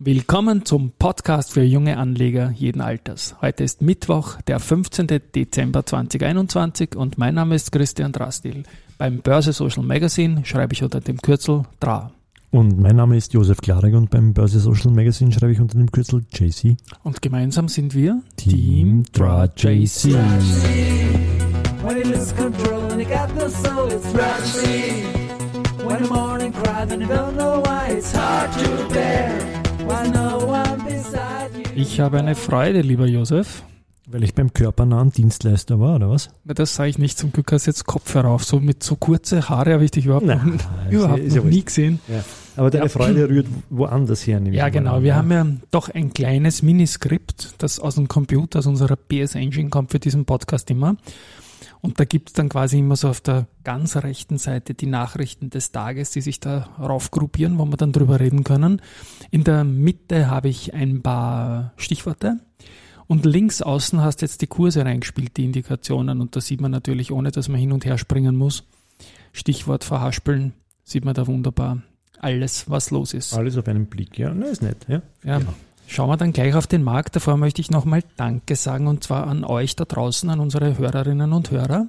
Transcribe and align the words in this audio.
Willkommen 0.00 0.64
zum 0.64 0.90
Podcast 0.98 1.52
für 1.52 1.62
junge 1.62 1.98
Anleger 1.98 2.50
jeden 2.50 2.80
Alters. 2.80 3.36
Heute 3.40 3.62
ist 3.62 3.80
Mittwoch, 3.80 4.40
der 4.48 4.58
15. 4.58 5.06
Dezember 5.32 5.86
2021 5.86 6.96
und 6.96 7.16
mein 7.16 7.36
Name 7.36 7.54
ist 7.54 7.70
Christian 7.70 8.10
Drastil. 8.10 8.64
Beim 8.98 9.18
Börse 9.18 9.52
Social 9.52 9.84
Magazine 9.84 10.44
schreibe 10.44 10.72
ich 10.72 10.82
unter 10.82 11.00
dem 11.00 11.18
Kürzel 11.18 11.62
DRA. 11.78 12.10
Und 12.50 12.80
mein 12.80 12.96
Name 12.96 13.16
ist 13.16 13.34
Josef 13.34 13.58
Klarek 13.58 13.94
und 13.94 14.10
beim 14.10 14.34
Börse 14.34 14.58
Social 14.58 14.90
Magazine 14.90 15.30
schreibe 15.30 15.52
ich 15.52 15.60
unter 15.60 15.78
dem 15.78 15.92
Kürzel 15.92 16.24
JC. 16.32 16.76
Und 17.04 17.22
gemeinsam 17.22 17.68
sind 17.68 17.94
wir 17.94 18.20
Team 18.36 19.04
DRA 19.12 19.44
JC. 19.44 20.12
When 21.84 22.02
Ich 31.94 32.00
habe 32.00 32.18
eine 32.18 32.34
Freude, 32.34 32.80
lieber 32.80 33.06
Josef. 33.06 33.62
Weil 34.08 34.24
ich 34.24 34.34
beim 34.34 34.52
körpernahen 34.52 35.12
Dienstleister 35.12 35.78
war, 35.78 35.94
oder 35.94 36.10
was? 36.10 36.28
Na, 36.42 36.52
Das 36.52 36.74
sage 36.74 36.90
ich 36.90 36.98
nicht, 36.98 37.16
zum 37.16 37.30
Glück 37.30 37.52
hast 37.52 37.66
du 37.66 37.70
jetzt 37.70 37.84
Kopfhörer 37.86 38.30
auf. 38.30 38.42
So 38.44 38.58
mit 38.58 38.82
so 38.82 38.96
kurze 38.96 39.48
Haare 39.48 39.74
habe 39.74 39.84
ich 39.84 39.92
dich 39.92 40.06
überhaupt, 40.06 40.26
Nein, 40.26 40.58
noch, 40.86 40.90
überhaupt 40.92 41.22
ja- 41.22 41.36
noch 41.36 41.44
nie 41.44 41.64
gesehen. 41.64 42.00
Ja. 42.08 42.24
Aber 42.56 42.70
deine 42.70 42.86
Ja. 42.86 42.88
Freude 42.88 43.28
rührt 43.28 43.46
woanders 43.70 44.26
her. 44.26 44.42
Ja, 44.50 44.70
genau. 44.70 44.96
an, 44.96 45.02
Wir 45.04 45.14
haben 45.14 45.30
ja 45.30 45.46
doch 45.70 45.88
ein 45.88 46.12
kleines 46.12 46.62
Miniskript, 46.62 47.54
das 47.58 47.78
aus 47.78 47.94
dem 47.94 48.08
Computer, 48.08 48.58
aus 48.58 48.66
unserer 48.66 48.96
PS 48.96 49.36
Engine 49.36 49.70
kommt 49.70 49.92
für 49.92 50.00
diesen 50.00 50.24
Podcast 50.24 50.68
immer. 50.72 50.96
Und 51.84 52.00
da 52.00 52.06
gibt's 52.06 52.32
dann 52.32 52.48
quasi 52.48 52.78
immer 52.78 52.96
so 52.96 53.10
auf 53.10 53.20
der 53.20 53.46
ganz 53.62 53.94
rechten 53.96 54.38
Seite 54.38 54.72
die 54.72 54.86
Nachrichten 54.86 55.50
des 55.50 55.70
Tages, 55.70 56.12
die 56.12 56.22
sich 56.22 56.40
da 56.40 56.70
raufgruppieren, 56.80 57.58
wo 57.58 57.66
wir 57.66 57.76
dann 57.76 57.92
drüber 57.92 58.20
reden 58.20 58.42
können. 58.42 58.80
In 59.30 59.44
der 59.44 59.64
Mitte 59.64 60.30
habe 60.30 60.48
ich 60.48 60.72
ein 60.72 61.02
paar 61.02 61.74
Stichworte. 61.76 62.38
Und 63.06 63.26
links 63.26 63.60
außen 63.60 64.00
hast 64.00 64.22
jetzt 64.22 64.40
die 64.40 64.46
Kurse 64.46 64.82
reingespielt, 64.82 65.36
die 65.36 65.44
Indikationen. 65.44 66.22
Und 66.22 66.34
da 66.34 66.40
sieht 66.40 66.62
man 66.62 66.70
natürlich, 66.70 67.12
ohne 67.12 67.30
dass 67.32 67.50
man 67.50 67.60
hin 67.60 67.70
und 67.70 67.84
her 67.84 67.98
springen 67.98 68.34
muss, 68.34 68.64
Stichwort 69.34 69.84
verhaspeln, 69.84 70.54
sieht 70.84 71.04
man 71.04 71.12
da 71.12 71.26
wunderbar 71.26 71.82
alles, 72.18 72.70
was 72.70 72.90
los 72.92 73.12
ist. 73.12 73.34
Alles 73.34 73.58
auf 73.58 73.68
einen 73.68 73.84
Blick, 73.84 74.18
ja. 74.18 74.32
Na, 74.32 74.46
ist 74.46 74.62
nett, 74.62 74.78
ja. 74.88 75.02
Ja, 75.22 75.38
Genau. 75.38 75.52
Schauen 75.86 76.08
wir 76.08 76.16
dann 76.16 76.32
gleich 76.32 76.54
auf 76.54 76.66
den 76.66 76.82
Markt. 76.82 77.16
Davor 77.16 77.36
möchte 77.36 77.60
ich 77.60 77.70
nochmal 77.70 78.02
Danke 78.16 78.56
sagen 78.56 78.86
und 78.86 79.04
zwar 79.04 79.26
an 79.26 79.44
euch 79.44 79.76
da 79.76 79.84
draußen, 79.84 80.28
an 80.30 80.40
unsere 80.40 80.78
Hörerinnen 80.78 81.32
und 81.32 81.50
Hörer. 81.50 81.88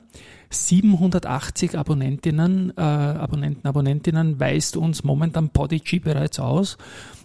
780 0.49 1.77
Abonnentinnen, 1.77 2.73
äh, 2.77 2.81
Abonnenten, 2.81 3.67
Abonnentinnen 3.67 4.39
weist 4.39 4.77
uns 4.77 5.03
momentan 5.03 5.49
Podigy 5.49 5.99
bereits 5.99 6.39
aus. 6.39 6.77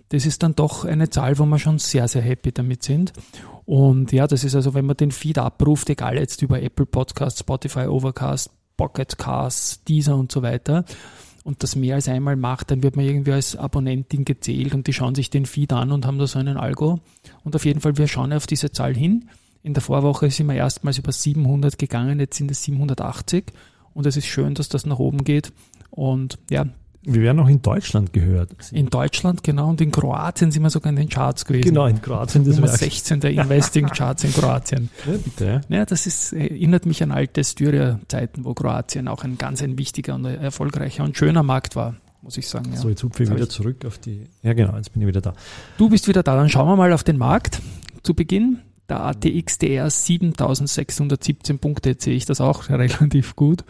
Das 0.09 0.27
ist 0.27 0.43
dann 0.43 0.57
doch 0.57 0.85
eine 0.85 1.09
Zahl, 1.11 1.39
wo 1.39 1.47
wir 1.47 1.59
schon 1.59 1.79
sehr, 1.79 2.09
sehr 2.09 2.23
happy 2.23 2.51
damit 2.51 2.83
sind. 2.83 3.13
Und 3.65 4.11
ja, 4.11 4.27
das 4.27 4.43
ist 4.43 4.57
also, 4.57 4.75
wenn 4.75 4.87
man 4.87 4.97
den 4.97 5.13
Feed 5.13 5.39
abruft, 5.39 5.89
egal 5.91 6.19
jetzt 6.19 6.43
über 6.43 6.61
Apple 6.61 6.87
Podcasts, 6.87 7.41
Spotify, 7.41 7.87
Overcast, 7.87 8.51
Pocket 8.77 9.17
Casts, 9.19 9.85
Deezer 9.85 10.17
und 10.17 10.33
so 10.33 10.43
weiter, 10.43 10.85
und 11.51 11.65
das 11.65 11.75
mehr 11.75 11.97
als 11.97 12.07
einmal 12.07 12.37
macht, 12.37 12.71
dann 12.71 12.85
wird 12.85 12.95
man 12.95 13.05
irgendwie 13.05 13.33
als 13.33 13.57
Abonnentin 13.57 14.25
gezählt 14.25 14.73
und 14.73 14.87
die 14.87 14.93
schauen 14.93 15.17
sich 15.17 15.31
den 15.31 15.47
Feed 15.47 15.73
an 15.73 15.91
und 15.91 16.07
haben 16.07 16.17
da 16.17 16.29
so 16.29 16.39
einen 16.39 16.57
Algo. 16.57 17.01
Und 17.43 17.57
auf 17.57 17.65
jeden 17.65 17.81
Fall, 17.81 17.99
wir 17.99 18.07
schauen 18.07 18.33
auf 18.33 18.47
diese 18.47 18.71
Zahl 18.71 18.95
hin. 18.95 19.29
In 19.65 19.75
der 19.75 19.83
Vorwoche 19.83 20.31
sind 20.31 20.47
wir 20.47 20.55
erstmals 20.55 20.99
über 20.99 21.11
700 21.11 21.77
gegangen, 21.77 22.21
jetzt 22.21 22.37
sind 22.37 22.53
es 22.53 22.63
780 22.63 23.47
und 23.95 24.07
es 24.07 24.17
ist 24.17 24.27
schön, 24.27 24.55
dass 24.55 24.69
das 24.69 24.87
nach 24.87 25.01
oben 25.01 25.25
geht. 25.25 25.53
Und 25.91 26.39
ja, 26.51 26.67
Wir 27.03 27.23
werden 27.23 27.41
auch 27.41 27.49
in 27.49 27.63
Deutschland 27.63 28.13
gehört. 28.13 28.51
in 28.73 28.91
Deutschland 28.91 29.43
genau 29.43 29.71
und 29.71 29.81
in 29.81 29.91
Kroatien 29.91 30.51
sind 30.51 30.63
wir 30.63 30.69
sogar 30.69 30.91
in 30.91 30.97
den 30.97 31.09
Charts 31.09 31.47
gewesen. 31.47 31.69
Genau, 31.69 31.87
in 31.87 32.03
Kroatien. 32.03 32.45
Das 32.45 32.57
Nummer 32.57 32.69
wäre 32.69 32.77
16 32.77 33.21
der 33.21 33.31
Investing-Charts 33.31 34.25
in 34.25 34.33
Kroatien. 34.35 34.91
ja, 35.07 35.13
bitte, 35.17 35.61
ja. 35.69 35.87
Das 35.87 36.07
ist, 36.07 36.35
erinnert 36.35 36.85
mich 36.85 37.03
an 37.03 37.11
alte 37.11 37.43
Styria-Zeiten, 37.43 38.45
wo 38.45 38.53
Kroatien 38.53 39.09
auch 39.09 39.25
ein 39.25 39.39
ganz 39.39 39.63
ein 39.63 39.79
wichtiger 39.79 40.15
und 40.15 40.27
erfolgreicher 40.27 41.03
und 41.05 41.17
schöner 41.17 41.43
Markt 41.43 41.75
war, 41.75 41.97
muss 42.21 42.37
ich 42.37 42.49
sagen. 42.49 42.71
Ja. 42.73 42.79
So, 42.79 42.91
jetzt 42.91 43.03
hupfe 43.03 43.23
ich 43.23 43.31
wieder 43.31 43.49
zurück 43.49 43.87
auf 43.87 43.97
die. 43.97 44.27
Ja, 44.43 44.53
genau, 44.53 44.77
jetzt 44.77 44.93
bin 44.93 45.01
ich 45.01 45.09
wieder 45.09 45.23
da. 45.23 45.33
Du 45.79 45.89
bist 45.89 46.07
wieder 46.07 46.23
da, 46.23 46.37
dann 46.37 46.51
schauen 46.51 46.69
wir 46.69 46.77
mal 46.77 46.93
auf 46.93 47.03
den 47.03 47.17
Markt. 47.17 47.63
Zu 48.03 48.13
Beginn, 48.13 48.59
der 48.91 49.01
ATXDR 49.01 49.89
7617 49.89 51.59
Punkte, 51.59 51.91
jetzt 51.91 52.05
sehe 52.05 52.15
ich 52.15 52.27
das 52.27 52.43
auch 52.43 52.69
relativ 52.69 53.37
gut. 53.37 53.65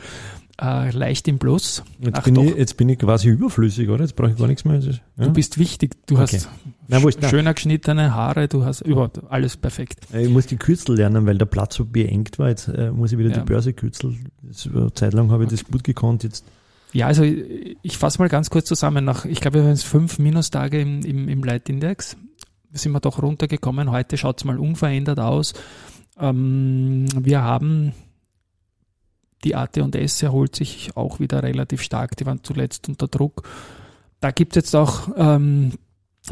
Äh, 0.61 0.91
leicht 0.91 1.27
im 1.27 1.39
Plus. 1.39 1.83
Jetzt, 2.01 2.17
Ach 2.19 2.23
bin 2.25 2.35
doch. 2.35 2.43
ich, 2.45 2.55
jetzt 2.55 2.77
bin 2.77 2.89
ich 2.91 2.99
quasi 2.99 3.29
überflüssig, 3.31 3.89
oder? 3.89 4.03
Jetzt 4.05 4.15
brauche 4.15 4.31
ich 4.33 4.37
gar 4.37 4.47
nichts 4.47 4.67
mehr. 4.67 4.79
Ja? 4.79 4.93
Du 5.25 5.33
bist 5.33 5.57
wichtig, 5.59 5.97
du 6.07 6.19
Okay. 6.19 6.37
hast 6.37 7.03
wurscht, 7.03 7.19
na. 7.23 7.29
schöner 7.31 7.55
geschnittene 7.55 8.15
Haare, 8.15 8.47
du 8.47 8.65
hast 8.65 8.83
überhaupt 8.83 9.21
alles 9.31 9.57
perfekt. 9.57 10.01
Ich 10.13 10.29
muss 10.29 10.47
die 10.47 10.57
Kürzel 10.57 10.97
lernen, 10.97 11.25
weil 11.25 11.39
der 11.39 11.47
Platz 11.47 11.77
so 11.77 11.87
beengt 11.87 12.39
war. 12.39 12.49
Jetzt 12.51 12.69
äh, 12.69 12.91
muss 12.91 13.11
ich 13.13 13.19
wieder 13.19 13.31
Ja. 13.31 13.39
die 13.39 13.45
Börse 13.45 13.73
kürzeln. 13.73 14.29
Das, 14.43 14.67
äh, 14.67 14.93
Zeit 14.95 15.15
lang 15.15 15.31
habe 15.31 15.45
ich 15.45 15.51
das 15.51 15.65
gut 15.65 15.83
gekonnt. 15.83 16.25
Jetzt 16.25 16.45
Ja, 16.93 17.07
also 17.07 17.23
ich 17.25 17.97
fasse 17.97 18.19
mal 18.19 18.29
ganz 18.29 18.51
kurz 18.51 18.67
zusammen. 18.67 19.05
Nach, 19.05 19.25
ich 19.25 19.41
glaube, 19.41 19.55
wir 19.59 19.63
haben 19.63 19.71
jetzt 19.71 19.85
fünf 19.87 20.19
Minustage 20.19 20.81
im, 20.81 21.01
im, 21.07 21.29
im 21.29 21.43
Leitindex. 21.43 22.19
Sind 22.73 22.93
wir 22.93 23.01
doch 23.01 23.23
runtergekommen. 23.23 23.91
Heute 23.91 24.19
schaut 24.19 24.39
es 24.39 24.45
mal 24.45 24.59
unverändert 24.59 25.21
aus. 25.21 25.55
Ähm, 26.19 27.07
wir 27.19 27.43
haben 27.43 27.93
die 29.45 29.55
AT&S 29.55 30.23
erholt 30.23 30.57
sich 30.57 30.97
auch 30.97 31.21
wieder 31.21 31.43
relativ 31.43 31.83
stark. 31.83 32.17
Die 32.17 32.27
waren 32.27 32.43
zuletzt 32.43 32.89
unter 32.89 33.09
Druck. 33.09 33.49
Da 34.21 34.31
gibt 34.31 34.57
es 34.57 34.65
jetzt 34.65 34.77
auch 34.77 35.09
ähm, 35.17 35.73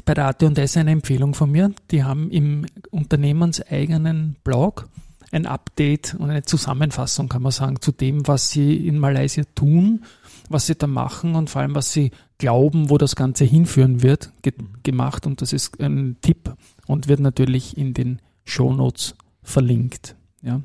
bei 0.04 0.14
der 0.14 0.26
AT&S 0.26 0.76
eine 0.76 0.90
Empfehlung 0.90 1.34
von 1.34 1.50
mir. 1.50 1.72
Die 1.90 2.04
haben 2.04 2.30
im 2.30 2.66
unternehmenseigenen 2.90 4.36
Blog 4.44 4.88
ein 5.30 5.46
Update 5.46 6.14
und 6.18 6.30
eine 6.30 6.42
Zusammenfassung, 6.42 7.28
kann 7.28 7.42
man 7.42 7.52
sagen, 7.52 7.80
zu 7.80 7.92
dem, 7.92 8.26
was 8.26 8.50
sie 8.50 8.86
in 8.86 8.98
Malaysia 8.98 9.44
tun, 9.54 10.04
was 10.48 10.66
sie 10.66 10.74
da 10.74 10.86
machen 10.86 11.34
und 11.34 11.50
vor 11.50 11.62
allem, 11.62 11.74
was 11.74 11.92
sie 11.92 12.10
glauben, 12.38 12.88
wo 12.88 12.98
das 12.98 13.16
Ganze 13.16 13.44
hinführen 13.44 14.02
wird, 14.02 14.32
ge 14.42 14.52
gemacht. 14.82 15.26
Und 15.26 15.42
das 15.42 15.52
ist 15.52 15.80
ein 15.80 16.16
Tipp 16.22 16.54
und 16.86 17.08
wird 17.08 17.20
natürlich 17.20 17.76
in 17.76 17.94
den 17.94 18.20
Shownotes 18.44 19.14
verlinkt. 19.42 20.16
Ja. 20.42 20.60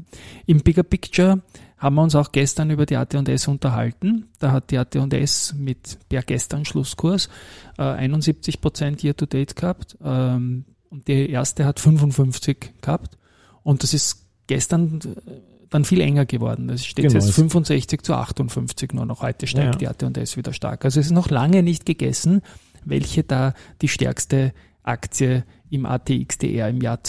Im 0.46 0.62
Bigger 0.62 0.84
Picture 0.84 1.42
haben 1.84 1.96
wir 1.96 2.02
uns 2.04 2.16
auch 2.16 2.32
gestern 2.32 2.70
über 2.72 2.86
die 2.86 2.96
AT&S 2.96 3.48
unterhalten. 3.48 4.30
Da 4.40 4.52
hat 4.52 4.72
die 4.72 4.78
AT&S 4.78 5.54
mit 5.58 5.98
per 6.10 6.22
gestern 6.24 6.64
Schlusskurs 6.66 7.30
äh, 7.78 7.84
71 7.84 8.62
Prozent 8.62 9.04
Year 9.04 9.16
to 9.16 9.26
Date 9.26 9.56
gehabt 9.56 9.98
ähm, 10.04 10.66
und 10.90 11.08
die 11.08 11.30
erste 11.30 11.66
hat 11.66 11.80
55 11.80 12.74
gehabt 12.82 13.18
und 13.64 13.84
das 13.84 13.94
ist 13.94 14.26
gestern 14.48 15.00
äh, 15.04 15.32
dann 15.70 15.86
viel 15.86 16.02
enger 16.02 16.26
geworden. 16.26 16.70
Es 16.70 16.86
steht 16.86 17.04
Genau, 17.08 17.16
jetzt 17.16 17.30
es- 17.30 17.36
65 17.36 18.02
zu 18.04 18.14
58 18.14 18.94
nur 18.94 19.06
noch. 19.06 19.22
Heute 19.22 19.48
steigt 19.48 19.82
Ja, 19.82 19.94
die 19.94 20.06
AT&S 20.08 20.38
wieder 20.38 20.54
stark. 20.54 20.86
Also 20.86 21.00
es 21.00 21.08
ist 21.08 21.12
noch 21.12 21.30
lange 21.32 21.64
nicht 21.64 21.86
gegessen, 21.86 22.42
welche 22.86 23.24
da 23.24 23.54
die 23.82 23.88
stärkste 23.88 24.54
Aktie 24.84 25.44
im 25.70 25.86
ATXDR 25.86 26.70
im 26.70 26.82
Jahr 26.82 27.04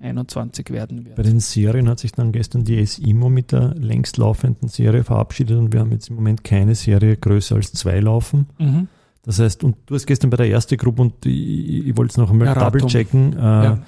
2021 0.00 0.70
werden 0.70 1.04
bei 1.04 1.16
wird. 1.16 1.26
den 1.26 1.40
Serien 1.40 1.88
hat 1.88 1.98
sich 1.98 2.12
dann 2.12 2.32
gestern 2.32 2.64
die 2.64 2.84
SIMO 2.84 3.28
mit 3.28 3.52
der 3.52 3.74
längst 3.74 4.16
laufenden 4.16 4.68
Serie 4.68 5.04
verabschiedet 5.04 5.58
und 5.58 5.72
wir 5.72 5.80
haben 5.80 5.92
jetzt 5.92 6.08
im 6.08 6.16
Moment 6.16 6.44
keine 6.44 6.74
Serie 6.74 7.16
größer 7.16 7.56
als 7.56 7.72
zwei 7.72 8.00
laufen. 8.00 8.46
Mhm. 8.58 8.88
Das 9.24 9.38
heißt, 9.38 9.62
und 9.62 9.76
du 9.86 9.94
hast 9.94 10.06
gestern 10.06 10.30
bei 10.30 10.36
der 10.36 10.48
ersten 10.50 10.76
Gruppe 10.76 11.02
und 11.02 11.26
ich, 11.26 11.86
ich 11.88 11.96
wollte 11.96 12.10
es 12.12 12.16
noch 12.16 12.30
einmal 12.30 12.46
Ja, 12.48 12.52
Ratum. 12.54 12.78
double 12.80 12.86
checken. 12.90 13.32
Äh, 13.34 13.40
Ja. 13.40 13.78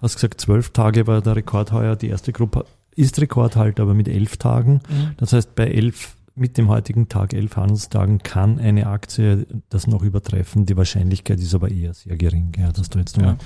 Hast 0.00 0.16
gesagt, 0.16 0.40
zwölf 0.40 0.70
Tage 0.70 1.06
war 1.06 1.22
der 1.22 1.34
Rekord 1.36 1.72
heuer. 1.72 1.96
Die 1.96 2.08
erste 2.08 2.32
Gruppe 2.32 2.66
ist 2.94 3.18
Rekordhalter, 3.20 3.84
aber 3.84 3.94
mit 3.94 4.06
elf 4.06 4.36
Tagen. 4.36 4.74
Mhm. 4.88 5.10
Das 5.16 5.32
heißt, 5.32 5.54
bei 5.54 5.66
elf, 5.68 6.14
mit 6.36 6.58
dem 6.58 6.68
heutigen 6.68 7.08
Tag, 7.08 7.32
elf 7.32 7.56
Handelstagen, 7.56 8.18
kann 8.18 8.58
eine 8.58 8.88
Aktie 8.88 9.46
das 9.68 9.86
noch 9.86 10.02
übertreffen. 10.02 10.66
Die 10.66 10.76
Wahrscheinlichkeit 10.76 11.38
ist 11.38 11.54
aber 11.54 11.70
eher 11.70 11.94
sehr 11.94 12.16
gering, 12.16 12.52
ja, 12.58 12.72
dass 12.72 12.90
du 12.90 12.98
jetzt 12.98 13.16
Ja. 13.16 13.22
mal. 13.22 13.36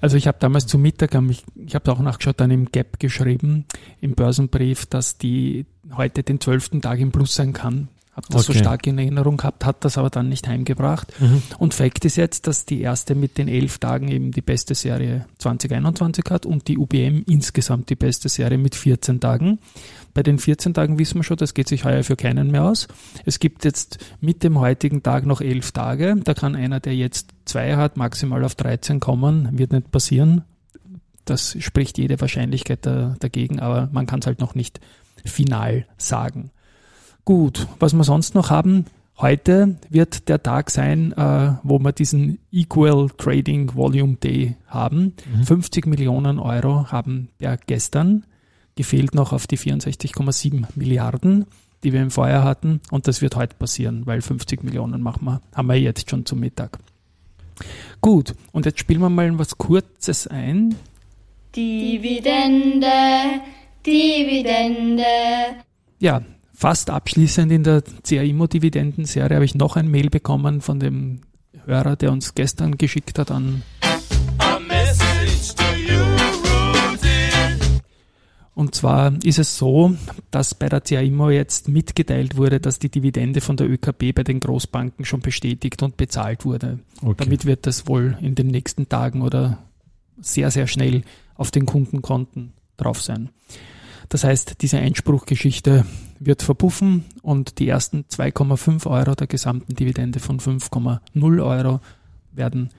Also 0.00 0.16
ich 0.16 0.26
habe 0.26 0.38
damals 0.40 0.66
zu 0.66 0.78
Mittag, 0.78 1.14
ich, 1.28 1.44
ich 1.54 1.74
habe 1.74 1.92
auch 1.92 2.00
nachgeschaut, 2.00 2.40
dann 2.40 2.50
im 2.50 2.72
Gap 2.72 2.98
geschrieben, 2.98 3.66
im 4.00 4.14
Börsenbrief, 4.14 4.86
dass 4.86 5.18
die 5.18 5.66
heute 5.94 6.22
den 6.22 6.40
zwölften 6.40 6.80
Tag 6.80 6.98
im 7.00 7.12
Plus 7.12 7.34
sein 7.34 7.52
kann. 7.52 7.88
Habe 8.16 8.28
das 8.30 8.46
so 8.46 8.52
Okay. 8.52 8.60
stark 8.60 8.86
in 8.86 8.96
Erinnerung 8.96 9.36
gehabt, 9.36 9.66
hat 9.66 9.84
das 9.84 9.98
aber 9.98 10.08
dann 10.08 10.30
nicht 10.30 10.48
heimgebracht. 10.48 11.12
Mhm. 11.20 11.42
Und 11.58 11.74
Fakt 11.74 12.02
ist 12.06 12.16
jetzt, 12.16 12.46
dass 12.46 12.64
die 12.64 12.80
erste 12.80 13.14
mit 13.14 13.36
den 13.36 13.46
elf 13.46 13.76
Tagen 13.76 14.08
eben 14.08 14.32
die 14.32 14.40
beste 14.40 14.74
Serie 14.74 15.26
2021 15.36 16.24
hat 16.30 16.46
und 16.46 16.66
die 16.66 16.78
UBM 16.78 17.24
insgesamt 17.28 17.90
die 17.90 17.94
beste 17.94 18.30
Serie 18.30 18.56
mit 18.56 18.74
14 18.74 19.20
Tagen. 19.20 19.58
Bei 20.14 20.22
den 20.22 20.38
14 20.38 20.72
Tagen 20.72 20.98
wissen 20.98 21.16
wir 21.18 21.24
schon, 21.24 21.36
das 21.36 21.52
geht 21.52 21.68
sich 21.68 21.84
heuer 21.84 22.02
für 22.02 22.16
keinen 22.16 22.50
mehr 22.50 22.64
aus. 22.64 22.88
Es 23.26 23.38
gibt 23.38 23.66
jetzt 23.66 23.98
mit 24.22 24.42
dem 24.42 24.58
heutigen 24.58 25.02
Tag 25.02 25.26
noch 25.26 25.42
elf 25.42 25.72
Tage. 25.72 26.16
Da 26.24 26.32
kann 26.32 26.56
einer, 26.56 26.80
der 26.80 26.96
jetzt 26.96 27.34
zwei 27.44 27.76
hat, 27.76 27.98
maximal 27.98 28.42
auf 28.44 28.54
13 28.54 28.98
kommen. 28.98 29.58
Wird 29.58 29.72
nicht 29.72 29.90
passieren. 29.90 30.44
Das 31.26 31.54
spricht 31.60 31.98
jede 31.98 32.18
Wahrscheinlichkeit 32.18 32.86
da, 32.86 33.14
dagegen, 33.20 33.60
aber 33.60 33.90
man 33.92 34.06
kann 34.06 34.20
es 34.20 34.26
halt 34.26 34.40
noch 34.40 34.54
nicht 34.54 34.80
final 35.24 35.86
sagen. 35.98 36.50
Gut, 37.26 37.66
was 37.80 37.92
wir 37.92 38.04
sonst 38.04 38.34
noch 38.34 38.48
haben, 38.48 38.86
Heute 39.18 39.76
wird 39.88 40.28
der 40.28 40.42
Tag 40.42 40.70
sein, 40.70 41.12
äh, 41.12 41.54
wo 41.62 41.78
wir 41.78 41.92
diesen 41.92 42.38
Equal 42.52 43.08
Trading 43.16 43.74
Volume 43.74 44.16
Day 44.16 44.56
haben. 44.66 45.14
Mhm. 45.34 45.44
50 45.44 45.86
Millionen 45.86 46.38
Euro 46.38 46.92
haben 46.92 47.28
per 47.38 47.56
gestern 47.56 48.26
gefehlt 48.74 49.14
noch 49.14 49.32
auf 49.32 49.46
die 49.46 49.56
64,7 49.56 50.66
Milliarden, 50.74 51.46
die 51.82 51.94
wir 51.94 52.02
im 52.02 52.10
Vorjahr 52.10 52.44
hatten. 52.44 52.82
Und 52.90 53.08
das 53.08 53.22
wird 53.22 53.36
heute 53.36 53.56
passieren, 53.56 54.02
weil 54.04 54.20
50 54.20 54.62
Millionen 54.62 55.00
machen 55.00 55.24
wir, 55.24 55.40
haben 55.54 55.68
wir 55.68 55.80
jetzt 55.80 56.10
schon 56.10 56.26
zum 56.26 56.40
Mittag. 56.40 56.78
Gut, 58.02 58.34
und 58.52 58.66
jetzt 58.66 58.80
spielen 58.80 59.00
wir 59.00 59.08
mal 59.08 59.38
was 59.38 59.56
Kurzes 59.56 60.26
ein. 60.26 60.74
Dividende, 61.54 62.86
Dividende. 63.86 65.04
Ja, 65.98 66.20
fast 66.56 66.90
abschließend 66.90 67.52
in 67.52 67.62
der 67.62 67.82
CAIMO-Dividendenserie 67.82 69.36
habe 69.36 69.44
ich 69.44 69.54
noch 69.54 69.76
ein 69.76 69.88
Mail 69.88 70.10
bekommen 70.10 70.60
von 70.60 70.80
dem 70.80 71.20
Hörer, 71.66 71.96
der 71.96 72.10
uns 72.10 72.34
gestern 72.34 72.78
geschickt 72.78 73.18
hat 73.18 73.30
an 73.30 73.62
you. 75.88 76.16
Und 78.56 78.74
zwar 78.74 79.12
ist 79.22 79.38
es 79.38 79.58
so, 79.58 79.94
dass 80.30 80.54
bei 80.54 80.70
der 80.70 80.80
CAIMO 80.80 81.28
jetzt 81.28 81.68
mitgeteilt 81.68 82.38
wurde, 82.38 82.58
dass 82.58 82.78
die 82.78 82.88
Dividende 82.88 83.42
von 83.42 83.58
der 83.58 83.68
ÖKB 83.68 84.14
bei 84.14 84.22
den 84.22 84.40
Großbanken 84.40 85.04
schon 85.04 85.20
bestätigt 85.20 85.82
und 85.82 85.98
bezahlt 85.98 86.46
wurde. 86.46 86.78
Okay. 87.02 87.14
Damit 87.18 87.44
wird 87.44 87.66
das 87.66 87.86
wohl 87.86 88.16
in 88.22 88.34
den 88.34 88.46
nächsten 88.46 88.88
Tagen 88.88 89.20
oder 89.20 89.58
sehr, 90.18 90.50
sehr 90.50 90.68
schnell 90.68 91.02
auf 91.34 91.50
den 91.50 91.66
Kundenkonten 91.66 92.54
drauf 92.78 93.02
sein. 93.02 93.28
Das 94.08 94.24
heißt, 94.24 94.62
diese 94.62 94.78
Einspruchgeschichte 94.78 95.84
wird 96.18 96.42
verpuffen 96.42 97.04
und 97.22 97.58
die 97.58 97.68
ersten 97.68 98.04
2,5 98.04 98.86
Euro 98.86 99.14
der 99.14 99.26
gesamten 99.26 99.74
Dividende 99.74 100.20
von 100.20 100.40
5,0 100.40 101.44
Euro 101.44 101.80
werden 102.32 102.70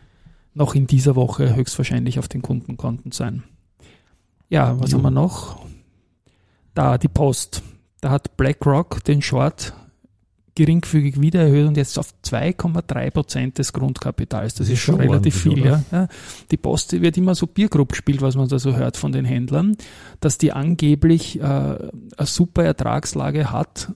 noch 0.54 0.74
in 0.74 0.88
dieser 0.88 1.16
Woche 1.16 1.56
höchstwahrscheinlich 1.56 2.20
auf 2.20 2.28
den 2.28 2.42
Kundenkonten 2.42 3.12
sein. 3.12 3.44
Ja, 4.50 4.80
was 4.80 4.92
Jo. 4.92 4.98
haben 4.98 5.04
wir 5.04 5.12
noch? 5.12 5.60
Da 6.74 6.98
die 6.98 7.10
Post. 7.10 7.62
Da 8.02 8.12
hat 8.12 8.38
BlackRock 8.38 9.04
den 9.04 9.22
Short 9.22 9.74
geringfügig 10.58 11.22
wieder 11.22 11.42
erhöht 11.42 11.68
und 11.68 11.78
jetzt 11.78 12.00
auf 12.00 12.12
2,3 12.26 13.12
Prozent 13.12 13.58
des 13.60 13.74
Grundkapitals. 13.74 14.56
Das, 14.56 14.66
Das 14.66 14.74
ist 14.74 14.80
schon 14.80 14.96
relativ 14.96 15.40
viel. 15.40 15.64
Ja. 15.64 15.84
Ja, 15.92 16.08
die 16.50 16.58
Post 16.58 17.00
wird 17.00 17.16
immer 17.16 17.36
so 17.36 17.46
Biergrupp 17.46 17.90
gespielt, 17.90 18.24
was 18.24 18.36
man 18.36 18.48
da 18.48 18.58
so 18.58 18.76
hört 18.76 18.98
von 18.98 19.12
den 19.12 19.24
Händlern, 19.24 19.78
dass 20.20 20.40
die 20.40 20.52
angeblich 20.52 21.40
äh, 21.40 21.44
eine 21.44 21.92
super 22.22 22.64
Ertragslage 22.64 23.52
hat 23.52 23.92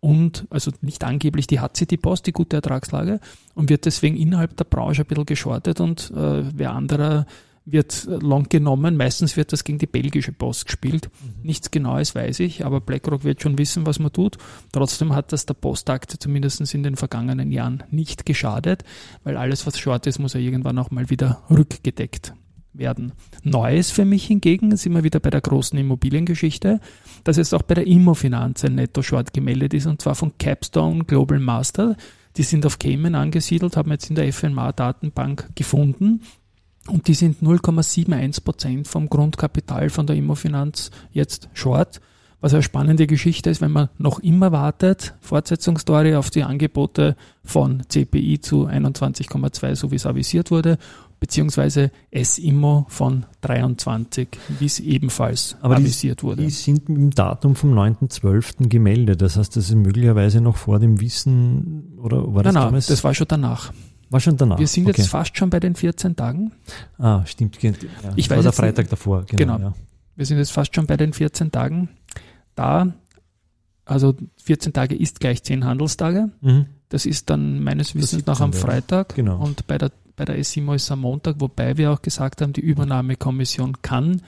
und, 0.00 0.46
also 0.50 0.70
nicht 0.82 1.02
angeblich, 1.02 1.46
die 1.46 1.60
hat 1.60 1.78
sie 1.78 1.86
die 1.86 1.96
Post, 1.96 2.26
die 2.26 2.32
gute 2.32 2.56
Ertragslage 2.56 3.18
und 3.54 3.70
wird 3.70 3.86
deswegen 3.86 4.18
innerhalb 4.18 4.54
der 4.58 4.64
Branche 4.64 5.02
ein 5.02 5.06
bisschen 5.06 5.24
geschortet 5.24 5.80
und 5.80 6.12
äh, 6.14 6.42
wer 6.54 6.72
anderer 6.72 7.24
wird 7.64 8.06
long 8.08 8.48
genommen. 8.48 8.96
Meistens 8.96 9.36
wird 9.36 9.52
das 9.52 9.64
gegen 9.64 9.78
die 9.78 9.86
belgische 9.86 10.32
Post 10.32 10.66
gespielt. 10.66 11.10
Nichts 11.42 11.70
Genaues 11.70 12.14
weiß 12.14 12.40
ich, 12.40 12.64
aber 12.64 12.80
BlackRock 12.80 13.24
wird 13.24 13.42
schon 13.42 13.58
wissen, 13.58 13.86
was 13.86 13.98
man 13.98 14.12
tut. 14.12 14.38
Trotzdem 14.72 15.14
hat 15.14 15.32
das 15.32 15.46
der 15.46 15.54
Postaktie 15.54 16.18
zumindest 16.18 16.74
in 16.74 16.82
den 16.82 16.96
vergangenen 16.96 17.52
Jahren 17.52 17.84
nicht 17.90 18.26
geschadet, 18.26 18.84
weil 19.24 19.36
alles, 19.36 19.66
was 19.66 19.78
short 19.78 20.06
ist, 20.06 20.18
muss 20.18 20.34
ja 20.34 20.40
irgendwann 20.40 20.78
auch 20.78 20.90
mal 20.90 21.10
wieder 21.10 21.42
rückgedeckt 21.50 22.34
werden. 22.72 23.12
Neues 23.42 23.90
für 23.90 24.04
mich 24.04 24.26
hingegen 24.26 24.76
sind 24.76 24.94
wir 24.94 25.04
wieder 25.04 25.20
bei 25.20 25.30
der 25.30 25.42
großen 25.42 25.78
Immobiliengeschichte, 25.78 26.80
dass 27.22 27.36
jetzt 27.36 27.54
auch 27.54 27.62
bei 27.62 27.74
der 27.74 27.86
Immofinanz 27.86 28.64
ein 28.64 28.76
Netto-Short 28.76 29.34
gemeldet 29.34 29.74
ist 29.74 29.86
und 29.86 30.00
zwar 30.00 30.14
von 30.14 30.32
Capstone 30.38 31.04
Global 31.04 31.38
Master. 31.38 31.96
Die 32.38 32.44
sind 32.44 32.64
auf 32.64 32.78
Cayman 32.78 33.14
angesiedelt, 33.14 33.76
haben 33.76 33.90
jetzt 33.90 34.08
in 34.08 34.16
der 34.16 34.32
FNMA-Datenbank 34.32 35.50
gefunden 35.54 36.22
und 36.88 37.06
die 37.08 37.14
sind 37.14 37.42
0,71 37.42 38.42
Prozent 38.44 38.88
vom 38.88 39.08
Grundkapital 39.08 39.88
von 39.90 40.06
der 40.06 40.16
Immofinanz 40.16 40.90
jetzt 41.12 41.48
short. 41.54 42.00
Was 42.40 42.52
eine 42.54 42.64
spannende 42.64 43.06
Geschichte 43.06 43.50
ist, 43.50 43.60
wenn 43.60 43.70
man 43.70 43.88
noch 43.98 44.18
immer 44.18 44.50
wartet, 44.50 45.14
Fortsetzungsstory 45.20 46.16
auf 46.16 46.28
die 46.30 46.42
Angebote 46.42 47.14
von 47.44 47.84
CPI 47.88 48.40
zu 48.40 48.66
21,2, 48.66 49.76
so 49.76 49.92
wie 49.92 49.94
es 49.96 50.06
avisiert 50.06 50.50
wurde, 50.50 50.76
beziehungsweise 51.20 51.92
S-Immo 52.10 52.84
von 52.88 53.26
23, 53.42 54.26
wie 54.58 54.66
es 54.66 54.80
ebenfalls 54.80 55.56
Aber 55.60 55.76
die- 55.76 55.82
avisiert 55.82 56.24
wurde. 56.24 56.42
Die 56.42 56.50
sind 56.50 56.88
mit 56.88 56.98
dem 56.98 57.10
Datum 57.12 57.54
vom 57.54 57.74
9.12. 57.78 58.68
gemeldet. 58.68 59.22
Das 59.22 59.36
heißt, 59.36 59.54
das 59.56 59.68
ist 59.68 59.76
möglicherweise 59.76 60.40
noch 60.40 60.56
vor 60.56 60.80
dem 60.80 61.00
Wissen, 61.00 61.92
oder 62.02 62.34
war 62.34 62.42
das 62.42 62.52
Nein, 62.52 62.54
nein, 62.54 62.68
damals? 62.70 62.86
das 62.86 63.04
war 63.04 63.14
schon 63.14 63.28
danach. 63.28 63.72
War 64.12 64.20
schon 64.20 64.36
danach. 64.36 64.58
Wir 64.58 64.66
sind 64.66 64.88
okay. 64.88 65.00
jetzt 65.00 65.10
fast 65.10 65.36
schon 65.36 65.50
bei 65.50 65.60
den 65.60 65.74
14 65.74 66.16
Tagen. 66.16 66.52
Ah, 66.98 67.24
stimmt. 67.26 67.62
Ja, 67.62 67.72
Ich 68.16 68.28
weiß 68.28 68.36
war 68.36 68.42
der 68.42 68.52
Freitag 68.52 68.88
davor. 68.90 69.24
Genau. 69.24 69.56
Genau. 69.56 69.68
Ja. 69.68 69.74
Wir 70.16 70.26
sind 70.26 70.38
jetzt 70.38 70.52
fast 70.52 70.74
schon 70.74 70.86
bei 70.86 70.96
den 70.96 71.12
14 71.12 71.50
Tagen. 71.50 71.88
Da, 72.54 72.92
also 73.84 74.14
14 74.44 74.72
Tage 74.72 74.94
ist 74.94 75.20
gleich 75.20 75.42
10 75.42 75.64
Handelstage. 75.64 76.30
Mhm. 76.40 76.66
Das 76.88 77.06
ist 77.06 77.30
dann 77.30 77.62
meines 77.64 77.94
Wissens 77.94 78.10
17. 78.10 78.32
nach 78.32 78.40
am. 78.40 78.52
Freitag. 78.52 79.14
Genau. 79.14 79.42
Und 79.42 79.66
bei 79.66 79.78
der, 79.78 79.90
bei 80.14 80.26
der 80.26 80.42
SIMO 80.44 80.74
ist 80.74 80.82
es 80.84 80.90
am 80.90 81.00
Montag, 81.00 81.36
wobei 81.38 81.78
wir 81.78 81.90
auch 81.90 82.02
gesagt 82.02 82.42
haben, 82.42 82.52
die 82.52 82.60
Übernahmekommission 82.60 83.80
kann 83.80 84.20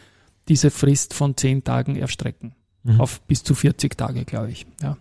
diese 0.48 0.70
Frist 0.70 1.14
von 1.14 1.36
10 1.36 1.64
Tagen 1.64 1.96
erstrecken. 1.96 2.54
Mhm. 2.82 3.00
Auf 3.00 3.20
bis 3.22 3.42
zu 3.42 3.54
40 3.54 3.96
Tage, 3.96 4.24
glaube 4.24 4.50
ich. 4.50 4.66
Ja. 4.82 4.96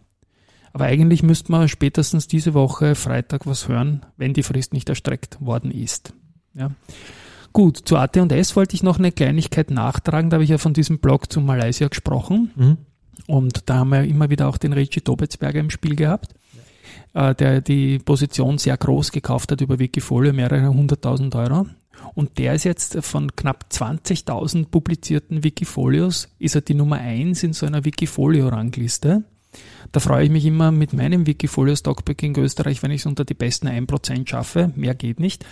Aber 0.73 0.85
eigentlich 0.85 1.21
müsste 1.21 1.51
man 1.51 1.69
spätestens 1.69 2.27
diese 2.27 2.55
Woche 2.55 2.95
Freitag 2.95 3.45
was 3.45 3.67
hören, 3.67 4.05
wenn 4.17 4.33
die 4.33 4.43
Frist 4.43 4.73
nicht 4.73 4.89
erstreckt 4.89 5.37
worden 5.39 5.71
ist. 5.71 6.13
Ja. 6.55 6.71
Gut, 7.53 7.77
zu 7.77 7.97
AT&S 7.97 8.55
wollte 8.55 8.75
ich 8.75 8.81
noch 8.81 8.97
eine 8.97 9.11
Kleinigkeit 9.11 9.69
nachtragen. 9.69 10.31
Da 10.31 10.35
habe 10.35 10.43
ich 10.43 10.49
ja 10.49 10.57
von 10.57 10.73
diesem 10.73 10.97
Blog 10.97 11.31
zu 11.31 11.39
Malaysia 11.39 11.87
gesprochen. 11.87 12.51
Mhm. 12.55 12.77
Und 13.27 13.69
da 13.69 13.75
haben 13.75 13.89
wir 13.89 14.03
immer 14.03 14.31
wieder 14.31 14.49
auch 14.49 14.57
den 14.57 14.73
Richie 14.73 15.01
Tobetsberger 15.01 15.59
im 15.59 15.69
Spiel 15.69 15.95
gehabt, 15.95 16.33
äh, 17.13 17.35
der 17.35 17.61
die 17.61 17.99
Position 17.99 18.57
sehr 18.57 18.75
groß 18.75 19.11
gekauft 19.11 19.51
hat 19.51 19.61
über 19.61 19.77
Wikifolio, 19.77 20.33
mehrere 20.33 20.67
hunderttausend 20.67 21.35
Euro. 21.35 21.67
Und 22.15 22.39
der 22.39 22.55
ist 22.55 22.63
jetzt 22.63 22.97
von 23.01 23.35
knapp 23.35 23.65
20.000 23.71 24.69
publizierten 24.69 25.43
Wikifolios, 25.43 26.29
ist 26.39 26.55
er 26.55 26.61
die 26.61 26.73
Nummer 26.73 26.97
eins 26.97 27.43
in 27.43 27.53
so 27.53 27.67
einer 27.67 27.85
Wikifolio-Rangliste. 27.85 29.23
Da 29.91 29.99
freue 29.99 30.25
ich 30.25 30.31
mich 30.31 30.45
immer 30.45 30.71
mit 30.71 30.93
meinem 30.93 31.27
Wikifolio 31.27 31.75
Stockpick 31.75 32.23
in 32.23 32.37
Österreich, 32.37 32.81
wenn 32.83 32.91
ich 32.91 33.01
es 33.01 33.05
unter 33.05 33.25
die 33.25 33.33
besten 33.33 33.67
1% 33.67 34.27
schaffe. 34.27 34.71
Mehr 34.75 34.95
geht 34.95 35.19
nicht. 35.19 35.45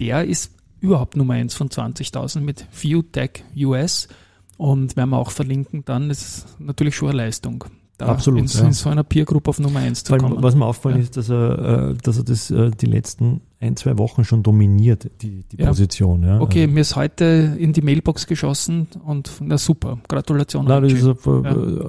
Der 0.00 0.24
ist 0.24 0.52
überhaupt 0.80 1.16
Nummer 1.16 1.34
eins 1.34 1.54
von 1.54 1.68
20.000 1.68 2.40
mit 2.40 2.66
ViewTech 2.72 3.44
US 3.56 4.08
und 4.56 4.96
werden 4.96 5.10
wir 5.10 5.18
auch 5.18 5.30
verlinken 5.30 5.84
dann. 5.84 6.10
Ist 6.10 6.60
natürlich 6.60 6.96
schon 6.96 7.08
eine 7.08 7.18
Leistung. 7.18 7.64
Absolut, 7.98 8.40
In, 8.40 8.46
ja. 8.46 8.60
in 8.66 8.72
so 8.72 8.88
einer 8.88 9.04
Peer 9.04 9.24
Group 9.24 9.46
auf 9.46 9.60
Nummer 9.60 9.78
eins 9.80 10.02
zu 10.02 10.12
Weil, 10.12 10.18
kommen. 10.20 10.42
was 10.42 10.56
mir 10.56 10.64
auffallen 10.66 10.96
Ja. 10.96 11.02
ist, 11.04 11.16
dass 11.16 11.28
er, 11.28 11.90
äh, 11.90 11.94
dass 12.02 12.16
er 12.18 12.24
das 12.24 12.50
äh, 12.50 12.70
die 12.72 12.86
letzten 12.86 13.42
ein, 13.60 13.76
zwei 13.76 13.96
Wochen 13.98 14.24
schon 14.24 14.42
dominiert, 14.42 15.08
die, 15.22 15.44
die 15.44 15.56
Ja. 15.58 15.68
Position. 15.68 16.24
Ja. 16.24 16.40
Okay, 16.40 16.62
Also, 16.62 16.74
mir 16.74 16.80
ist 16.80 16.96
heute 16.96 17.56
in 17.58 17.72
die 17.72 17.80
Mailbox 17.82 18.26
geschossen 18.26 18.88
und 19.04 19.30
na 19.40 19.56
super, 19.56 19.98
Gratulation. 20.08 20.64
na, 20.66 20.80
das 20.80 20.92
ist 20.94 21.04
auf, 21.04 21.24
äh, 21.26 21.84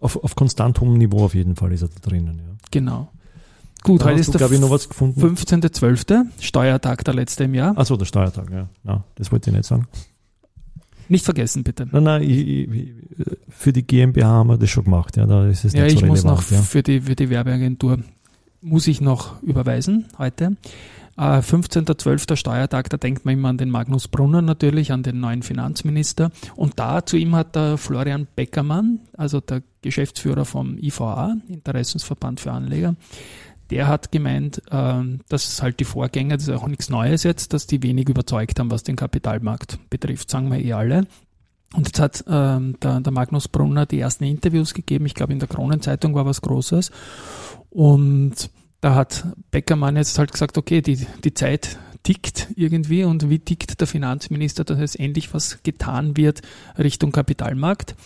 auf, 0.00 0.22
auf 0.22 0.34
konstant 0.36 0.80
hohem 0.80 0.98
Niveau 0.98 1.24
auf 1.24 1.34
jeden 1.34 1.56
Fall 1.56 1.72
ist 1.72 1.82
er 1.82 1.88
da 1.88 2.10
drinnen. 2.10 2.38
Ja. 2.44 2.52
genau. 2.70 3.08
Gut, 3.82 4.00
Da 4.00 4.06
heute 4.06 4.20
ist 4.20 4.34
du, 4.34 4.38
der 4.38 4.50
ich, 4.50 4.60
noch 4.60 4.70
was 4.70 4.88
gefunden. 4.88 5.20
15.12., 5.20 6.24
Steuertag 6.40 7.04
der 7.04 7.12
letzte 7.14 7.44
im 7.44 7.54
Jahr. 7.54 7.76
Achso, 7.76 7.96
der 7.96 8.06
Steuertag, 8.06 8.50
ja. 8.50 8.68
Na, 8.82 9.04
das 9.16 9.30
wollte 9.30 9.50
ich 9.50 9.56
nicht 9.56 9.66
sagen. 9.66 9.86
Nicht 11.08 11.24
vergessen, 11.24 11.64
bitte. 11.64 11.86
Nein, 11.90 12.02
nein, 12.02 12.22
ich, 12.22 12.46
ich, 12.48 12.92
für 13.48 13.72
die 13.72 13.86
GmbH 13.86 14.26
haben 14.26 14.48
wir 14.48 14.58
das 14.58 14.70
schon 14.70 14.84
gemacht, 14.84 15.16
ja, 15.16 15.26
da 15.26 15.46
ist 15.46 15.64
es 15.64 15.72
Ja, 15.72 15.84
nicht 15.84 15.94
ich 15.94 16.00
so 16.00 16.06
muss 16.06 16.20
relevant. 16.24 16.40
noch 16.40 16.50
ja. 16.50 16.62
für, 16.62 16.82
die, 16.82 17.00
für 17.00 17.14
die 17.14 17.30
Werbeagentur, 17.30 17.98
muss 18.60 18.86
ich 18.86 19.00
noch 19.00 19.42
überweisen 19.42 20.06
heute. 20.18 20.56
Äh, 21.16 21.38
15.12. 21.38 22.34
Steuertag, 22.34 22.90
da 22.90 22.96
denkt 22.96 23.24
man 23.24 23.34
immer 23.34 23.48
an 23.50 23.58
den 23.58 23.70
Magnus 23.70 24.08
Brunner 24.08 24.42
natürlich, 24.42 24.90
an 24.90 25.02
den 25.04 25.20
neuen 25.20 25.42
Finanzminister. 25.42 26.30
Und 26.56 26.78
da 26.80 27.06
zu 27.06 27.16
ihm 27.16 27.36
hat 27.36 27.54
der 27.54 27.78
Florian 27.78 28.26
Beckermann, 28.34 29.00
also 29.16 29.40
der 29.40 29.62
Geschäftsführer 29.82 30.44
vom 30.44 30.76
IVA, 30.78 31.36
Interessensverband 31.48 32.40
für 32.40 32.50
Anleger, 32.52 32.96
der 33.70 33.88
hat 33.88 34.12
gemeint, 34.12 34.62
ähm, 34.70 35.20
dass 35.28 35.62
halt 35.62 35.80
die 35.80 35.84
Vorgänger, 35.84 36.36
das 36.36 36.48
ist 36.48 36.54
auch 36.54 36.66
nichts 36.66 36.90
Neues 36.90 37.22
jetzt, 37.22 37.52
dass 37.52 37.66
die 37.66 37.82
wenig 37.82 38.08
überzeugt 38.08 38.58
haben, 38.60 38.70
was 38.70 38.82
den 38.82 38.96
Kapitalmarkt 38.96 39.78
betrifft, 39.90 40.30
sagen 40.30 40.50
wir 40.50 40.58
eh 40.58 40.72
alle. 40.72 41.06
Und 41.74 41.88
jetzt 41.88 41.98
hat 41.98 42.24
ähm, 42.28 42.76
der, 42.80 43.00
der 43.00 43.12
Magnus 43.12 43.48
Brunner 43.48 43.84
die 43.84 43.98
ersten 43.98 44.24
Interviews 44.24 44.74
gegeben. 44.74 45.06
Ich 45.06 45.14
glaube, 45.14 45.32
in 45.32 45.40
der 45.40 45.48
Kronenzeitung 45.48 46.14
war 46.14 46.24
was 46.24 46.40
Großes. 46.40 46.92
Und 47.70 48.50
da 48.80 48.94
hat 48.94 49.26
Beckermann 49.50 49.96
jetzt 49.96 50.18
halt 50.18 50.30
gesagt, 50.30 50.56
okay, 50.56 50.82
die, 50.82 51.04
die 51.24 51.34
Zeit 51.34 51.78
tickt 52.04 52.48
irgendwie 52.54 53.02
und 53.02 53.28
wie 53.28 53.40
tickt 53.40 53.80
der 53.80 53.88
Finanzminister, 53.88 54.62
dass 54.62 54.78
jetzt 54.78 55.00
endlich 55.00 55.34
was 55.34 55.62
getan 55.62 56.16
wird 56.16 56.42
Richtung 56.78 57.10
Kapitalmarkt. 57.10 57.96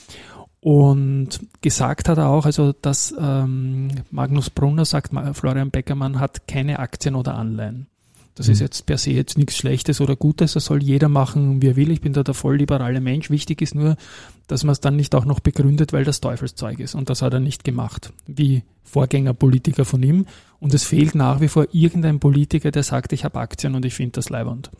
Und 0.61 1.41
gesagt 1.61 2.09
hat 2.09 2.19
er 2.19 2.29
auch, 2.29 2.45
also 2.45 2.73
dass 2.73 3.15
ähm, 3.19 3.89
Magnus 4.11 4.51
Brunner 4.51 4.85
sagt, 4.85 5.13
Florian 5.37 5.71
Beckermann 5.71 6.19
hat 6.19 6.49
keine 6.49 6.81
Aktien 6.81 7.15
oder 7.15 7.35
Anleihen. 7.37 7.87
Das 8.35 8.49
ist 8.49 8.61
Mhm. 8.61 8.67
jetzt 8.67 8.87
per 8.87 8.99
se 8.99 9.11
jetzt 9.11 9.37
nichts 9.37 9.57
Schlechtes 9.57 10.01
oder 10.01 10.15
Gutes, 10.15 10.53
das 10.53 10.65
soll 10.65 10.81
jeder 10.83 11.09
machen, 11.09 11.61
wie 11.61 11.69
er 11.69 11.77
will. 11.77 11.91
Ich 11.91 12.01
bin 12.01 12.13
da 12.13 12.23
der 12.23 12.35
voll 12.35 12.57
liberale 12.57 13.01
Mensch. 13.01 13.31
Wichtig 13.31 13.63
ist 13.63 13.75
nur, 13.75 13.97
dass 14.47 14.63
man 14.63 14.73
es 14.73 14.81
dann 14.81 14.95
nicht 14.95 15.15
auch 15.17 15.25
noch 15.25 15.41
begründet, 15.41 15.93
weil 15.93 16.05
das 16.05 16.21
Teufelszeug 16.21 16.79
ist. 16.79 16.95
Und 16.95 17.11
das 17.11 17.21
hat 17.23 17.33
er 17.35 17.41
nicht 17.41 17.65
gemacht, 17.65 18.13
wie 18.27 18.63
Vorgängerpolitiker 18.85 19.85
von 19.85 20.03
ihm. 20.05 20.27
Und 20.61 20.73
es 20.73 20.85
fehlt 20.85 21.17
nach 21.17 21.41
wie 21.41 21.49
vor 21.49 21.67
irgendein 21.73 22.21
Politiker, 22.21 22.71
der 22.71 22.85
sagt, 22.85 23.13
ich 23.13 23.25
habe 23.25 23.41
Aktien 23.41 23.75
und 23.75 23.85
ich 23.85 23.95
finde 23.95 24.13
das 24.13 24.29
leibend. 24.29 24.71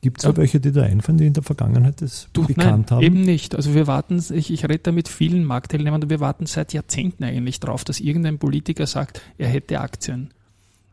Gibt 0.00 0.18
es 0.18 0.24
da 0.24 0.36
welche, 0.36 0.58
die 0.58 0.72
da 0.72 0.82
einfallen, 0.82 1.18
die 1.18 1.26
in 1.26 1.32
der 1.32 1.44
Vergangenheit 1.44 2.00
das 2.02 2.28
Du, 2.32 2.44
bekannt 2.46 2.90
nein, 2.90 2.96
haben? 2.98 3.02
eben 3.04 3.20
nicht. 3.20 3.54
Also 3.54 3.74
wir 3.74 3.86
warten, 3.86 4.22
ich, 4.32 4.52
ich 4.52 4.64
rede 4.64 4.78
da 4.78 4.92
mit 4.92 5.08
vielen 5.08 5.44
Marktteilnehmern 5.44 6.02
und 6.02 6.10
wir 6.10 6.18
warten 6.20 6.46
seit 6.46 6.72
Jahrzehnten 6.72 7.22
eigentlich 7.22 7.60
drauf, 7.60 7.84
dass 7.84 8.00
irgendein 8.00 8.38
Politiker 8.38 8.86
sagt, 8.86 9.20
er 9.38 9.48
hätte 9.48 9.80
Aktien. 9.80 10.32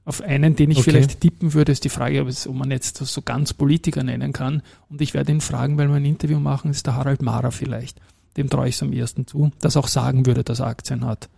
Auf 0.05 0.21
einen, 0.21 0.55
den 0.55 0.69
ich 0.69 0.79
Okay. 0.79 0.91
vielleicht 0.91 1.21
tippen 1.21 1.53
würde, 1.53 1.71
ist 1.71 1.85
die 1.85 1.89
Frage, 1.89 2.21
ob, 2.21 2.53
man 2.55 2.69
jetzt 2.71 2.97
so 2.97 3.21
ganz 3.21 3.53
Politiker 3.53 4.03
nennen 4.03 4.33
kann. 4.33 4.61
Und 4.89 5.01
ich 5.01 5.13
werde 5.13 5.31
ihn 5.31 5.41
fragen, 5.41 5.77
weil 5.77 5.87
wir 5.87 5.95
ein 5.95 6.05
Interview 6.05 6.39
machen, 6.39 6.69
ist 6.69 6.85
der 6.85 6.95
Harald 6.95 7.21
Mara 7.21 7.51
vielleicht. 7.51 7.99
Dem 8.37 8.49
traue 8.49 8.67
ich 8.67 8.75
es 8.75 8.83
am 8.83 8.91
ersten 8.93 9.25
zu, 9.27 9.51
dass 9.59 9.75
er 9.75 9.79
auch 9.79 9.87
sagen 9.87 10.25
würde, 10.25 10.43
dass 10.43 10.59
er 10.59 10.67
Aktien 10.67 11.05
hat. 11.05 11.29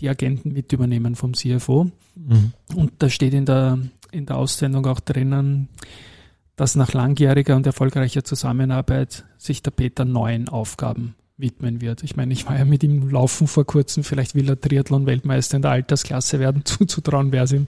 die 0.00 0.08
Agenten 0.08 0.52
mit 0.52 0.72
übernehmen 0.72 1.14
vom 1.14 1.32
CFO. 1.32 1.90
Mhm. 2.16 2.52
Und 2.74 2.92
da 2.98 3.08
steht 3.08 3.34
in 3.34 3.46
der, 3.46 3.78
in 4.10 4.26
der 4.26 4.36
Aussendung 4.36 4.86
auch 4.86 5.00
drinnen, 5.00 5.68
dass 6.56 6.74
nach 6.74 6.92
langjähriger 6.92 7.56
und 7.56 7.66
erfolgreicher 7.66 8.24
Zusammenarbeit 8.24 9.24
sich 9.38 9.62
der 9.62 9.70
Peter 9.70 10.04
neuen 10.04 10.48
Aufgaben 10.48 11.14
widmen 11.38 11.80
wird. 11.80 12.02
Ich 12.02 12.16
meine, 12.16 12.32
ich 12.32 12.46
war 12.46 12.58
ja 12.58 12.64
mit 12.64 12.82
ihm 12.82 13.10
laufen 13.10 13.46
vor 13.46 13.64
kurzem, 13.64 14.04
vielleicht 14.04 14.34
will 14.34 14.48
er 14.48 14.60
Triathlon-Weltmeister 14.60 15.56
in 15.56 15.62
der 15.62 15.72
Altersklasse 15.72 16.38
werden, 16.38 16.64
zuzutrauen 16.64 17.32
wäre 17.32 17.44
es 17.44 17.52
ihm. 17.52 17.66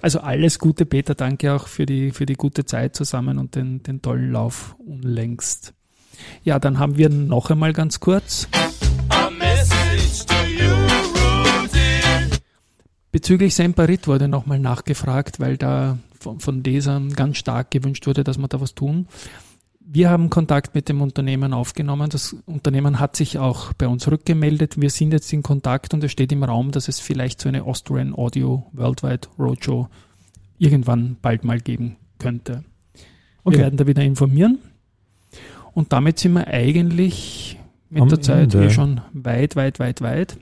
Also 0.00 0.20
alles 0.20 0.58
Gute, 0.58 0.84
Peter, 0.84 1.14
danke 1.14 1.52
auch 1.52 1.68
für 1.68 1.86
die, 1.86 2.10
für 2.10 2.26
die 2.26 2.34
gute 2.34 2.64
Zeit 2.64 2.96
zusammen 2.96 3.38
und 3.38 3.54
den, 3.54 3.82
den 3.82 4.02
tollen 4.02 4.32
Lauf 4.32 4.74
unlängst. 4.78 5.74
Ja, 6.44 6.58
dann 6.58 6.78
haben 6.78 6.96
wir 6.96 7.08
noch 7.08 7.50
einmal 7.50 7.72
ganz 7.72 8.00
kurz 8.00 8.48
Bezüglich 13.12 13.54
Semperit 13.54 14.08
wurde 14.08 14.26
nochmal 14.26 14.58
nachgefragt, 14.58 15.38
weil 15.38 15.58
da 15.58 15.98
von, 16.18 16.40
von 16.40 16.64
Lesern 16.64 17.12
ganz 17.12 17.36
stark 17.36 17.70
gewünscht 17.70 18.06
wurde, 18.06 18.24
dass 18.24 18.38
wir 18.38 18.48
da 18.48 18.60
was 18.60 18.74
tun. 18.74 19.06
Wir 19.84 20.08
haben 20.08 20.30
Kontakt 20.30 20.74
mit 20.74 20.88
dem 20.88 21.02
Unternehmen 21.02 21.52
aufgenommen. 21.52 22.08
Das 22.08 22.34
Unternehmen 22.46 22.98
hat 22.98 23.14
sich 23.14 23.38
auch 23.38 23.74
bei 23.74 23.86
uns 23.86 24.10
rückgemeldet. 24.10 24.80
Wir 24.80 24.88
sind 24.88 25.12
jetzt 25.12 25.30
in 25.32 25.42
Kontakt 25.42 25.92
und 25.92 26.02
es 26.02 26.10
steht 26.10 26.32
im 26.32 26.42
Raum, 26.42 26.70
dass 26.70 26.88
es 26.88 27.00
vielleicht 27.00 27.40
so 27.42 27.50
eine 27.50 27.64
Austrian 27.64 28.14
Audio 28.14 28.64
Worldwide 28.72 29.28
Roadshow 29.38 29.88
irgendwann 30.58 31.16
bald 31.20 31.44
mal 31.44 31.60
geben 31.60 31.96
könnte. 32.18 32.64
Okay. 33.44 33.56
Wir 33.56 33.64
werden 33.64 33.76
da 33.76 33.86
wieder 33.86 34.02
informieren. 34.02 34.58
Und 35.74 35.92
damit 35.92 36.18
sind 36.18 36.32
wir 36.34 36.46
eigentlich 36.46 37.58
mit 37.90 38.02
Am 38.02 38.08
der 38.08 38.22
Zeit 38.22 38.54
Ende. 38.54 38.66
eh 38.66 38.70
schon 38.70 39.02
weit, 39.12 39.56
weit, 39.56 39.78
weit, 39.80 40.00
weit. 40.00 40.38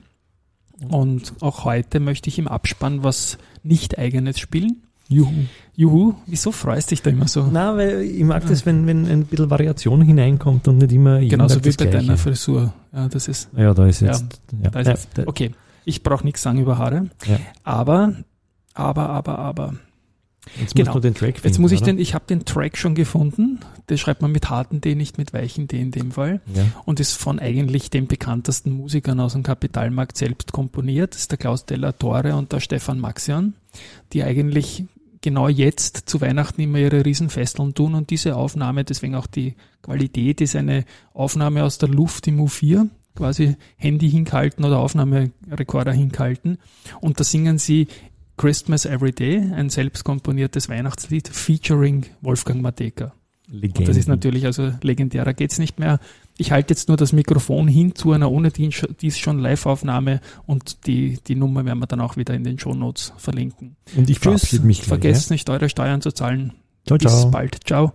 Und 0.89 1.33
auch 1.41 1.63
heute 1.65 1.99
möchte 1.99 2.29
ich 2.29 2.39
im 2.39 2.47
Abspann 2.47 3.03
was 3.03 3.37
nicht 3.63 3.97
eigenes 3.97 4.39
spielen. 4.39 4.83
Juhu. 5.09 5.31
Juhu, 5.75 6.13
wieso 6.25 6.51
freust 6.51 6.89
du 6.89 6.95
dich 6.95 7.01
da 7.01 7.09
immer 7.09 7.27
so? 7.27 7.47
Na, 7.51 7.75
weil 7.75 8.01
ich 8.01 8.23
mag 8.23 8.45
das, 8.47 8.65
wenn, 8.65 8.87
wenn 8.87 9.05
ein 9.05 9.25
bisschen 9.25 9.49
Variation 9.49 10.01
hineinkommt 10.01 10.67
und 10.69 10.77
nicht 10.77 10.91
immer 10.93 11.19
Genauso 11.19 11.55
Tag 11.55 11.65
wie 11.65 11.71
bei 11.71 11.85
deiner 11.85 12.03
Gleiche. 12.03 12.21
Frisur. 12.21 12.73
Ja, 12.93 13.09
das 13.09 13.27
ist, 13.27 13.49
Ja, 13.55 13.73
da 13.73 13.87
ist 13.87 14.01
jetzt. 14.01 14.41
Ja, 14.63 14.69
da 14.69 14.79
ist 14.79 14.87
jetzt 14.87 15.27
okay. 15.27 15.51
Ich 15.83 16.03
brauche 16.03 16.23
nichts 16.23 16.41
sagen 16.41 16.59
über 16.59 16.77
Haare. 16.77 17.09
Ja. 17.25 17.39
Aber, 17.63 18.13
aber, 18.73 19.09
aber, 19.09 19.39
aber. 19.39 19.73
Jetzt 20.59 20.73
genau. 20.75 20.89
musst 20.89 20.95
du 20.95 20.99
den 21.01 21.13
Track 21.13 21.35
finden, 21.35 21.47
Jetzt 21.47 21.59
muss 21.59 21.71
ich 21.71 21.81
oder? 21.81 21.93
den, 21.93 21.99
ich 21.99 22.15
habe 22.15 22.25
den 22.27 22.45
Track 22.45 22.75
schon 22.77 22.95
gefunden. 22.95 23.59
Das 23.87 23.99
schreibt 23.99 24.23
man 24.23 24.31
mit 24.31 24.49
harten 24.49 24.81
D, 24.81 24.95
nicht 24.95 25.17
mit 25.17 25.33
weichen 25.33 25.67
D 25.67 25.79
in 25.79 25.91
dem 25.91 26.11
Fall. 26.11 26.41
Ja. 26.55 26.63
und 26.85 26.99
ist 26.99 27.13
von 27.13 27.39
eigentlich 27.39 27.89
den 27.91 28.07
bekanntesten 28.07 28.71
Musikern 28.71 29.19
aus 29.19 29.33
dem 29.33 29.43
Kapitalmarkt 29.43 30.17
selbst 30.17 30.51
komponiert. 30.51 31.13
Das 31.13 31.21
ist 31.21 31.31
der 31.31 31.37
Klaus 31.37 31.65
Della 31.65 31.91
Torre 31.91 32.35
und 32.35 32.51
der 32.51 32.59
Stefan 32.59 32.99
Maxian, 32.99 33.53
die 34.13 34.23
eigentlich 34.23 34.85
genau 35.21 35.47
jetzt 35.47 36.09
zu 36.09 36.19
Weihnachten 36.19 36.61
immer 36.61 36.79
ihre 36.79 37.05
Riesenfesteln 37.05 37.75
tun 37.75 37.93
und 37.93 38.09
diese 38.09 38.35
Aufnahme, 38.35 38.83
deswegen 38.83 39.15
auch 39.15 39.27
die 39.27 39.55
Qualität, 39.83 40.41
ist 40.41 40.55
eine 40.55 40.85
Aufnahme 41.13 41.63
aus 41.63 41.77
der 41.77 41.89
Luft 41.89 42.27
im 42.27 42.41
U4, 42.41 42.89
quasi 43.15 43.55
Handy 43.75 44.09
hinkalten 44.09 44.65
oder 44.65 44.79
Aufnahmerekorder 44.79 45.91
hinkalten 45.91 46.57
und 47.01 47.19
da 47.19 47.23
singen 47.23 47.59
sie 47.59 47.87
Christmas 48.37 48.85
Every 48.85 49.11
Day, 49.11 49.37
ein 49.55 49.69
selbst 49.69 50.03
komponiertes 50.03 50.69
Weihnachtslied 50.69 51.27
featuring 51.27 52.05
Wolfgang 52.21 52.61
Mateka. 52.61 53.13
Legende. 53.47 53.79
Und 53.81 53.87
das 53.89 53.97
ist 53.97 54.07
natürlich, 54.07 54.45
also 54.45 54.71
legendärer 54.81 55.33
geht's 55.33 55.59
nicht 55.59 55.77
mehr. 55.77 55.99
Ich 56.37 56.51
halte 56.53 56.73
jetzt 56.73 56.87
nur 56.87 56.95
das 56.97 57.11
Mikrofon 57.11 57.67
hin 57.67 57.93
zu 57.95 58.13
einer 58.13 58.31
ohne 58.31 58.49
dies 58.49 59.17
schon 59.17 59.39
Live-Aufnahme 59.39 60.21
und 60.47 60.87
die, 60.87 61.19
die 61.27 61.35
Nummer 61.35 61.65
werden 61.65 61.79
wir 61.79 61.87
dann 61.87 61.99
auch 61.99 62.15
wieder 62.15 62.33
in 62.33 62.43
den 62.45 62.57
Shownotes 62.57 63.13
verlinken. 63.17 63.75
Und 63.95 64.09
ich 64.09 64.17
Tschüss, 64.19 64.23
verabschiede 64.23 64.65
mich 64.65 64.77
gleich. 64.79 64.87
vergesst 64.87 65.31
nicht 65.31 65.49
eure 65.49 65.67
Steuern 65.69 66.01
zu 66.01 66.11
zahlen. 66.13 66.53
ja? 66.89 66.97
Ciao, 66.97 66.97
Bis 66.97 67.11
ciao. 67.21 67.31
bald. 67.31 67.57
Ciao. 67.65 67.93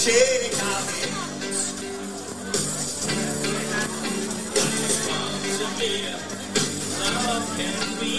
shake 0.00 0.54
out 0.62 0.86
Love 7.00 7.46
can 7.58 8.00
be 8.00 8.09